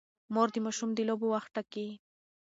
مور 0.33 0.47
د 0.53 0.55
ماشوم 0.65 0.89
د 0.95 0.99
لوبو 1.09 1.27
وخت 1.33 1.49
ټاکي. 1.55 1.87